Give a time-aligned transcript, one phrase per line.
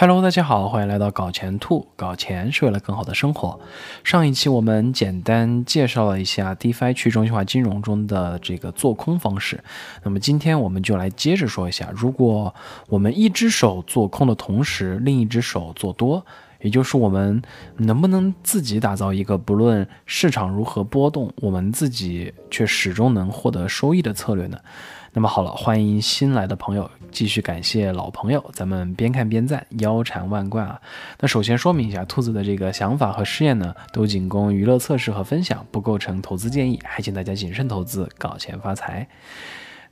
[0.00, 1.88] Hello，大家好，欢迎来到搞钱兔。
[1.96, 3.58] 搞钱是为了更好的生活。
[4.04, 9.60] 上一期我们简单介绍了一下 DeFi 去中心化金融中的这个做空方式。
[10.04, 12.54] 那么今天我们就来接着说一下，如果
[12.86, 16.24] 我们一只手做空的同时，另一只手做多，
[16.60, 17.42] 也就是我们
[17.78, 24.60] 能不能自己打造一个不论市场如何波动，我们自己却始终能获得收益的策略呢？
[25.12, 30.80] 那么好了，欢迎新来的朋友，继续感谢老朋友，咱们边看边赞，腰缠万贯啊！
[31.18, 39.08] 那首先说明一下，兔子的这个想法和试验呢，都仅供娱乐测试和分享，不构成投资建议，还请大家谨慎投资，搞钱发财。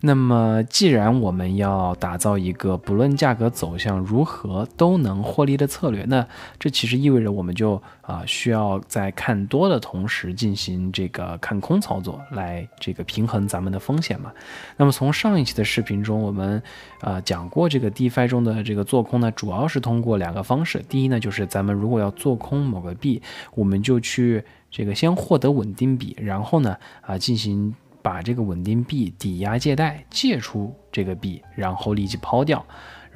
[0.00, 6.24] 那么，既然我们要打造一个不论价格走向如何都能获利的策略，那
[6.58, 14.30] 这其实意味着我们就啊需要在看多的同时进行这个看空操作，来这个平衡咱们的风险嘛。
[14.76, 16.62] 那么从上一期的视频中，我们
[17.00, 20.84] 啊讲过这个 DeFi 中的这个做空呢，主要是通过两个方式。
[20.88, 23.22] 第一呢，就是咱们如果要做空某个币，
[23.54, 27.74] 我们就去这个先获得稳定币，然后呢啊进行。
[28.06, 32.64] 把这个稳定币抵押借贷借出这个币，然后立即抛掉。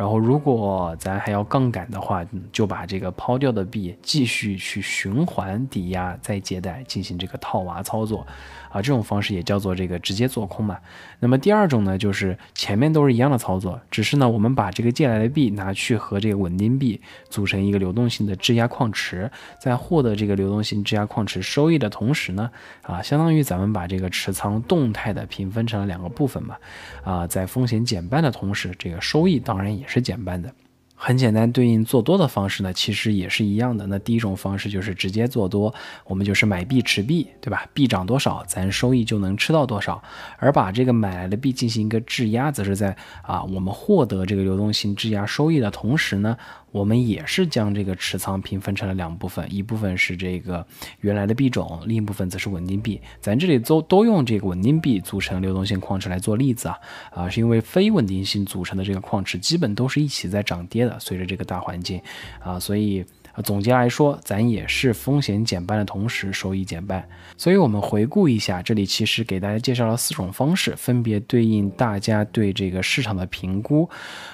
[0.00, 8.26] 然后如果咱还要杠杆的话，就把这个抛掉的币继续去循环抵押再借贷，进行这个套娃操作。
[8.70, 10.78] 啊，这种方式也叫做这个直接做空嘛。
[11.18, 19.28] 那么第二种呢，就是前面都是一样的操作，只是呢，我们把这个借来的币拿去和这个稳定币组成一个流动性的质押矿池，
[19.58, 22.48] 在获得这个流动性质押矿池收益的同时呢，
[22.82, 26.56] 啊，相当于咱们把这个持仓动态的平分成了两个部分嘛。
[27.02, 30.54] 啊，在风险减半的同时，这个收益当然也是减半的。
[31.02, 33.86] 很简单，对应做多的方式呢，其实也是一样的。
[33.86, 35.74] 那第一种方式就是直接做多，
[36.04, 37.66] 我们就是买币持币，对吧？
[37.72, 40.02] 币涨多少，咱收益就能吃到多少。
[40.36, 46.36] 而把这个买来的币进行一个质押，则是在啊，我们获得这个流动性质押收益的同时呢。
[46.70, 50.66] 我们也是将这个持仓平分成了两部分，一部分是这个
[51.00, 53.00] 原来的币种，另一部分则是稳定币。
[53.20, 56.78] 咱这里都都用这个稳定币组成流动性矿池来做例子啊，
[57.10, 62.00] 啊，是因为非稳定性组成的这个矿池基本都是一起在涨跌的，随着这个大环境
[62.40, 63.04] 啊，所以
[63.44, 67.08] 总结来说，咱也是风险减半的同时收益减半。
[67.36, 73.88] 所以我们回顾一下，这里其实给大家介绍了四种方式，分别对应大家对这个市场的评估。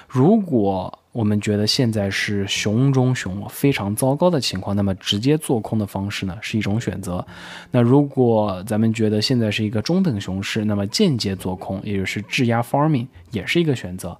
[0.07, 7.25] 如果我们觉得现在是熊中熊，非常糟糕的情况，那么直接做空的方式呢是一种选择。
[7.71, 14.15] 那如果咱们觉得现在是一个中等熊市，那么间接做空，也就是质押 farming 也是一个选择。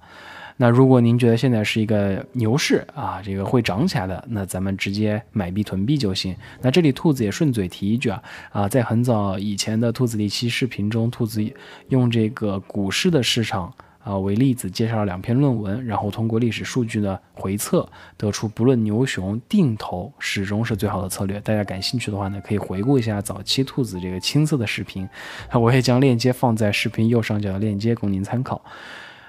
[0.56, 6.34] 那如果您觉得现在是一个牛市啊，这个会涨起来的，那咱们直接买币囤币就行。
[6.60, 8.20] 那这里兔子也顺嘴提一句啊，
[8.50, 11.40] 啊，在很早以前的兔子一期视频中，兔子
[11.90, 13.72] 用这个股市的市场。
[14.08, 17.86] 啊，为例子介绍了两篇论文，然后通过历史数据的回测，
[18.16, 21.38] 得出不论牛熊定投始终是最好的策略。
[21.40, 25.06] 大家感兴趣的话呢，可以回顾一下早期兔子这个青色的视频，
[25.52, 28.64] 我也将链接放在视频右上角的链接供您参考。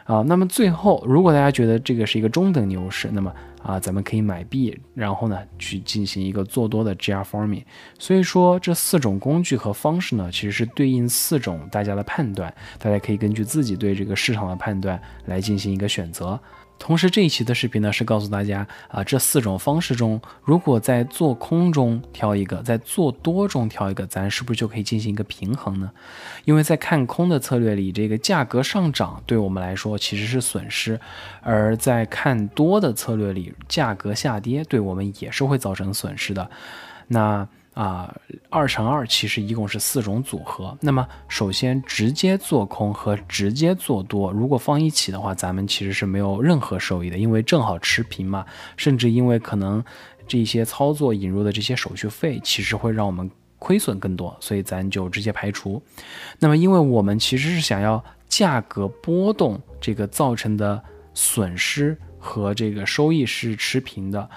[0.09, 3.31] 啊，那么最后，如果大家觉得这个是一个中等牛市，那么
[3.61, 7.61] 啊，咱们可以买币，然后呢去进行一个做多的 G R forming。
[7.99, 16.39] 所以说，这四种工具和方式呢，其实是对应四种大家的判断，大家可以根据自己对这个市场的判断来进行一个选择。
[16.79, 25.91] 同时，这一期的视频呢是告诉大家啊，这四种方式中，如果在做空中挑一个，在做多中挑一个，咱是不是就可以进行一个平衡呢？
[26.45, 30.97] 因为在看空的策略里，这个价格上涨对我们来说其实是损失；
[31.41, 36.49] 而在看多的策略里，价格下跌对我们也是会造成损失的。
[37.09, 37.47] 那。
[37.79, 38.13] 啊，
[38.49, 40.77] 二乘二其实一共是四种组合。
[40.81, 48.45] 那么，首先直接做空和直接做多，如果放一起的话，咱们其实是没有任何收益的，因为正好持平嘛。
[48.75, 49.81] 甚至因为可能
[50.27, 55.81] 这些操作引入的这些手续费，其实会让我们亏损更多，所以咱就直接排除。
[56.37, 60.83] 那么，因为我们其实是想要价格波动这个造成的
[61.13, 64.29] 损失和这个收益是持平的。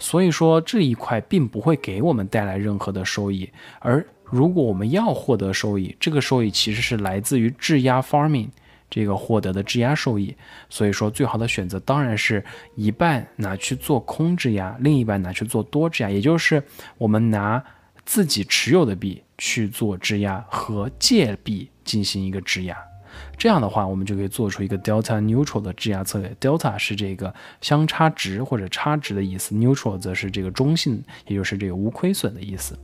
[0.00, 3.48] 所以说这一块并不会给我们带来任何的收益，
[3.78, 8.48] 而如果我们要获得收益，这个收益其实是来自于质押 farming
[8.88, 10.34] 这个获得的质押收益。
[10.68, 12.42] 所以说最好的选择当然是
[12.74, 16.62] 一半拿去做空质押，另一半拿去做多质押，也就是
[16.96, 17.62] 我们拿
[18.06, 22.89] 自己持有的币去做质押和借币进行一个质押。
[23.36, 26.34] 这样的话，我们就可以做出一个 delta neutral 的质押策略。
[26.40, 32.78] delta 是这个相差值或者差值的意思，neutral 则是这个中性，也就是这个无亏损的意思。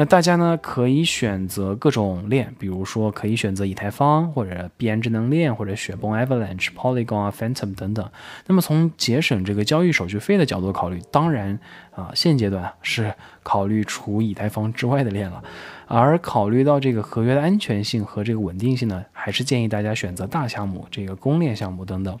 [0.00, 8.08] 那大家呢可以选择各种链，比如说可以选择以太坊或者币安智能链或者雪崩 Avalanche、Polygon 啊、Phantom 等等。
[8.46, 11.58] 那么从节省这个交易手续费的角度考虑，当然
[11.90, 13.12] 啊现阶段是
[13.42, 15.42] 考虑除以太坊之外的链了。
[15.88, 22.16] 而考虑到这个合约的安全性和这个稳定性呢，还是建议大家选择大项目、这个公链项目等等。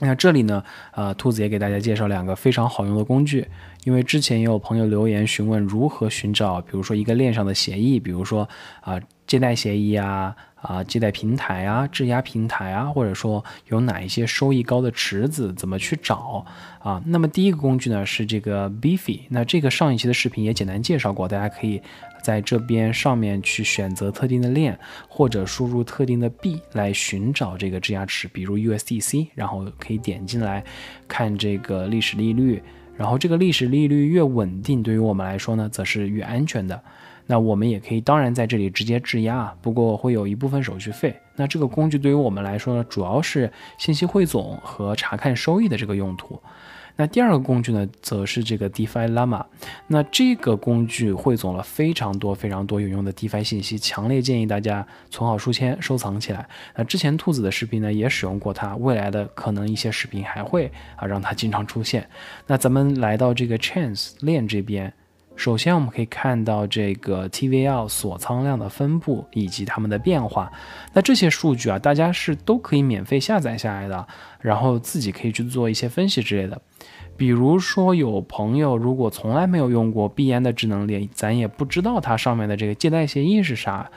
[0.00, 3.46] 那这里呢，呃，兔子也给大家介绍两个非常好用的工具。
[3.84, 8.48] 因为之前也有朋友留言询问如何寻找，比如说一个链上的协议，比如说
[8.80, 9.00] 啊
[9.30, 16.44] 借贷协议啊啊借贷平台啊质押平台啊，或者说有哪一些收益高的池子，怎么去找
[16.80, 17.00] 啊？
[17.06, 21.80] 那么第一个工具呢是这个 Beefy，那这个上一期的视频也简单介绍过，大家可以
[22.24, 30.64] 在这边上面去选择特定的链，或者输入特定的币来寻找这个质押池，比如 USDC，然后可以点进来
[31.06, 32.60] 看这个历史利率。
[33.00, 36.78] 然后这个历史利率越稳定，对于我们来说呢，则是越安全的。
[37.26, 41.18] 那我们也可以，当然在这里直接质押，不过会有一部分手续费。
[41.34, 46.38] 那这个工具对于我们来说呢，主要是信息汇总和查看收益的这个用途。
[46.96, 49.44] 那第二个工具呢，则是这个 DeFi Llama。
[49.86, 56.46] 那这个工具汇总了非常多非常多有用的 DeFi 信息，强烈建议大家存好书签，收藏起来。
[56.76, 62.08] 那之前兔子的视频呢，也使用过它，未来的可能一些视频还会啊让它经常出现。
[62.46, 64.92] 那咱们来到这个 Chance 链这边。
[65.36, 70.52] 首先，我们可以看到这个 TVL 锁仓量的分布以及它们的变化。
[70.92, 74.06] 那这些数据啊，大家是都可以免费下载下来的，
[74.40, 76.60] 然后自己可以去做一些分析之类的。
[77.16, 83.90] 比如说，有朋友如果从来没有用过币安的智能链，咱也不知道它上面的这个借贷协议是啥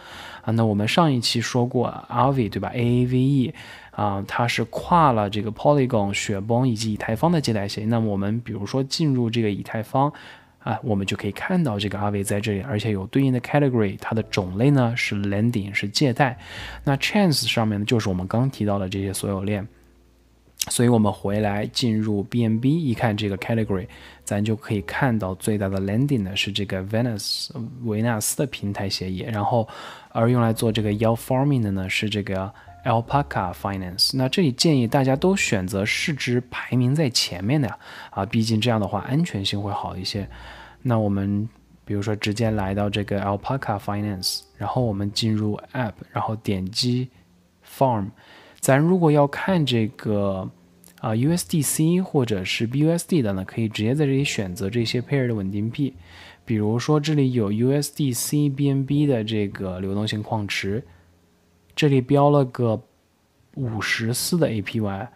[0.44, 0.52] 啊。
[0.54, 3.54] 那我们上一期说过 Aave 对吧？Aave
[3.92, 7.86] 啊，它是跨了这个 Polygon、雪崩以及以太坊的借贷协议。
[7.86, 10.14] 那么我们比如说进入这个以太坊。
[10.64, 16.38] 啊，我们就可以看到这个阿伟在这里，而且有对应的 category，它的种类呢是 lending，是借贷。
[16.84, 19.68] 那 chance 上面呢就是我们刚提到的这些所有链。
[20.70, 23.86] 所以我们回来进入 BNB，一看这个 category，
[24.24, 27.50] 咱就可以看到最大的 lending 呢是这个 Venus
[27.84, 29.68] 维纳斯的平台协议，然后
[30.14, 32.50] 而用来做这个 yield farming 的呢是这个
[32.84, 34.16] Alpaca Finance。
[34.16, 37.78] 那这里建议大家都选择市值排名在前面的呀，
[38.12, 40.28] 啊，毕竟这样的话安全性会好一些。
[40.82, 41.48] 那我们
[41.86, 47.10] 比如说直接来到这个 Alpaca Finance，然后我们进入 App，然后点击
[47.66, 48.08] Farm。
[48.60, 50.50] 咱如果要看这个
[51.00, 55.94] 啊 USDC 或者是 BUSD 的呢，可以直接在这里选择这些 pair 的稳定币。
[56.46, 60.84] 比如说这里有 USDC BNB 的这个流动性矿池，
[61.76, 62.82] 这里标了个
[63.56, 65.08] 五十四的 APY，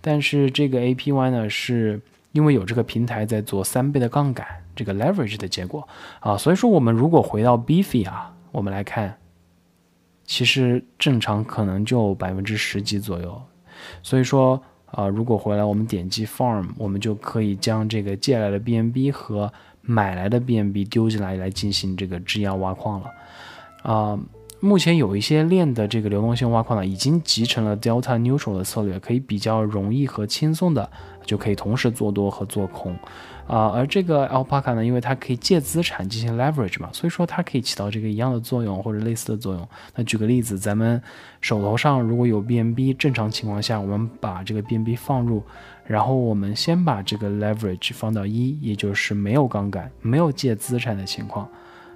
[0.00, 2.00] 但是这个 APY 呢是
[2.32, 4.46] 因为有这个平台在做三倍的杠杆。
[4.76, 5.86] 这个 leverage 的结果
[6.18, 9.16] 啊，所以说我们如果回到 Beefy 啊，我们来看，
[10.24, 13.40] 其实正常可能就百分之十几左右。
[14.02, 23.10] 所以说啊，如果回来我们点击 Farm，我们就可以将这个借来的 BNB 和买来的 BNB 丢进来，来进行这个质押挖矿了。
[23.84, 24.18] 啊，
[24.60, 30.90] 目前有一些链的这个流动性挖矿呢，已经集成了 Delta Neutral 的策略，可以比较容易和轻松的
[31.26, 32.96] 就可以同时做多和做空。
[33.46, 39.68] 啊，而这个 Alpaca 呢，因为它可以借资产进行 leverage 嘛，所以说它可以起到这个一样的作用或者类似的作用。
[39.94, 41.02] 那举个例子，咱们
[41.42, 45.42] 手头上如果有 BNB，正常情况下，我们把这个 BNB 放入，
[45.84, 51.46] 然后我们先把这个 leverage 放到一，也就是没有杠杆、没有借资产的情况。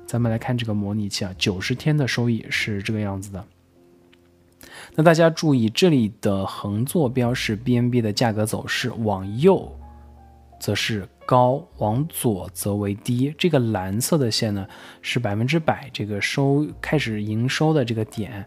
[0.08, 3.44] 咱们来看这个模拟器啊，九十天的收益是这个样子的。
[4.94, 9.70] 那大家注意，这里的横坐标是 BNB 的价格走势，往右。
[10.60, 13.32] 则是高，往左则为低。
[13.38, 14.66] 这个蓝色的线呢，
[15.00, 18.44] 是百分之百这个收开始营收的这个点，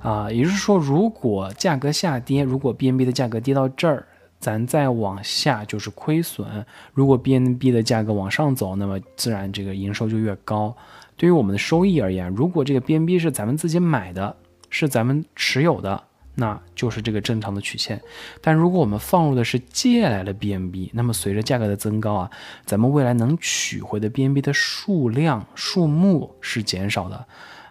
[0.00, 4.06] 啊，也就是说，如果价格下跌，如果 BNB 的价格跌到这儿，
[4.38, 6.46] 咱再往下就是亏损；
[6.92, 10.76] 如果 BNB 的价格往上走，那么自然这个营收就越高。
[11.16, 14.36] 对于我们的收益而言，如果这个 BNB 是咱们自己买的，
[14.70, 16.04] 是咱们持有的。
[16.38, 17.98] 那就是这个正常的曲线，
[18.42, 22.30] 但如果我们放入的是借来的 BNB，那么随着价格的增高啊，
[22.66, 27.24] 咱们未来能取回的 BNB 的数量数目是减少的，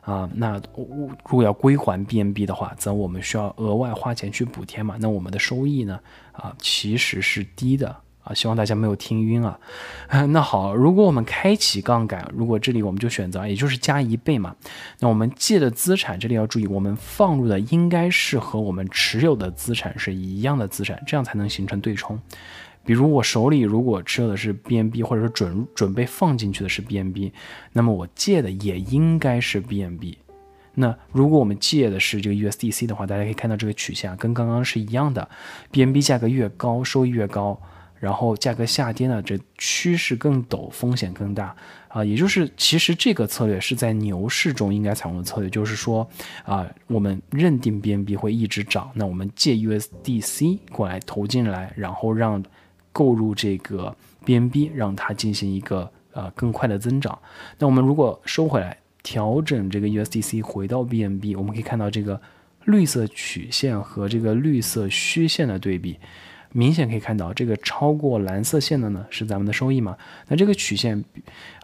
[0.06, 6.00] 啊，那如果要归还 BNB 的话，则我们需要额外花钱去补贴嘛，那我们的收益呢，
[6.32, 7.96] 啊，其实是低的。
[8.26, 9.60] 啊，希望大家没有听晕啊。
[10.30, 14.56] 那好，如果我们开启杠杆，如果这里我们就选择，也就是加一倍嘛。
[15.00, 22.20] 那我们借的资产，这里要注意，我们放入的应该是和我们持有的资产是一样的资产，这样才能形成对冲。
[22.86, 27.32] 比如我手里如果持有的是 BNB，或者说准准备放进去的是 BNB，
[27.74, 30.15] 那么我借的也应该是 BNB。
[30.75, 35.27] 那如果我们借的是这个 USDC 的话，大家可以看到这个曲线跟刚刚是一样的
[35.72, 37.58] ，BNB 价格越高，收益越高，
[37.98, 41.56] 然后价格下跌呢，这趋势更陡，风险更大
[41.88, 42.04] 啊。
[42.04, 46.06] 也就是其实这个策略是在牛市中应该采用的策略，就是说
[46.44, 52.44] 啊，我们认定 BNB 会一直涨，那我们借 USDC 过来投进来，然后让
[52.96, 53.94] 购入这个
[54.25, 57.20] BNB，让它进行一个呃更快的增长。
[57.60, 58.78] 那我们如果收回来。
[59.08, 62.20] 调整这个 USDC 回到 BNB，我们可以看到这个
[62.64, 66.00] 绿色曲线和这个绿色虚线的对比，
[66.52, 69.96] 明显可以看到这个超过蓝色线的呢是咱们的收益嘛？
[70.28, 71.06] 那这个曲线，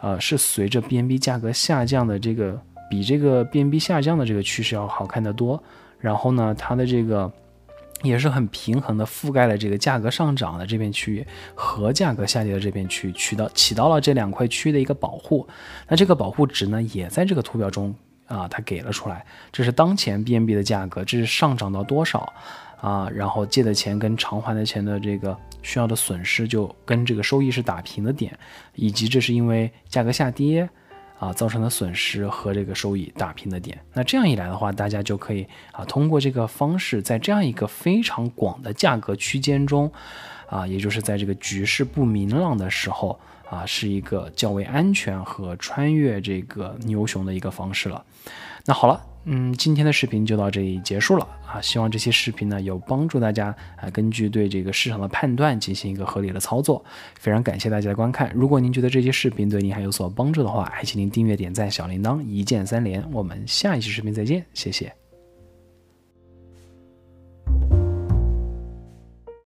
[0.00, 5.60] 呃，是随着 BNB 价格下降的这个比这个 BNB 下降的这个趋势要好看得多。
[5.98, 7.32] 然后呢，它的这个。
[8.02, 15.46] 也是很平衡的覆盖了这个价格上涨的这片区域和价格下跌的这片区域，起到起到了这两块区域的一个保护。
[15.88, 17.94] 那这个保护值呢，也在这个图表中
[18.26, 19.24] 啊，它给了出来。
[19.50, 22.32] 这是当前 BNB 的价格，这是上涨到多少
[22.80, 23.08] 啊？
[23.10, 28.36] 然后借的钱跟偿还的钱的这个需要的损失，就跟这个收益是打平的点，
[28.74, 30.68] 以及这是因为价格下跌。
[31.22, 39.88] 啊，造成的损失和这个收益打平的点，那这样一来的话，大家就可以啊，通过这个方式，在这样一个非常广的价格区间中，
[40.48, 43.16] 啊，也就是在这个局势不明朗的时候，
[43.48, 48.04] 啊，是一个较为安全和穿越这个牛熊的一个方式了。
[48.66, 49.11] 那好了。
[49.24, 51.60] 嗯，今天的视频就到这里结束了啊！
[51.60, 56.84] 希望这些视频呢有帮助大家啊，根据对这个市场的判断进行一个合理的操作。
[57.20, 63.04] 非常感谢大家的观看，如果您觉得这些视频对您还有所帮助的话，还请您订阅、点赞、小铃铛，一键三连。
[63.12, 65.01] 我们下一期视频再见，谢谢。